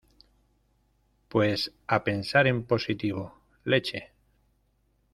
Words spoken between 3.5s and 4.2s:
leche.